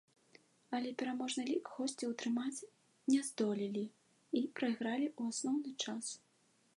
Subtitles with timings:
[0.75, 2.65] Але пераможны лік госці ўтрымаць
[3.11, 3.83] не здолелі
[4.41, 6.05] і прайгралі ў асноўны час.